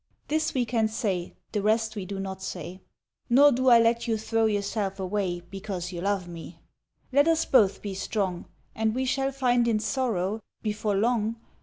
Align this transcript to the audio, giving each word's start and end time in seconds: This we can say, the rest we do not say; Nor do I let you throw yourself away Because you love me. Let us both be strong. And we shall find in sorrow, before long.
This 0.29 0.55
we 0.55 0.65
can 0.65 0.87
say, 0.87 1.35
the 1.51 1.61
rest 1.61 1.95
we 1.95 2.07
do 2.07 2.19
not 2.19 2.41
say; 2.41 2.81
Nor 3.29 3.51
do 3.51 3.67
I 3.67 3.77
let 3.77 4.07
you 4.07 4.17
throw 4.17 4.47
yourself 4.47 4.99
away 4.99 5.41
Because 5.41 5.91
you 5.91 6.01
love 6.01 6.27
me. 6.27 6.59
Let 7.11 7.27
us 7.27 7.45
both 7.45 7.83
be 7.83 7.93
strong. 7.93 8.47
And 8.73 8.95
we 8.95 9.05
shall 9.05 9.31
find 9.31 9.67
in 9.67 9.77
sorrow, 9.77 10.41
before 10.63 10.95
long. 10.95 11.35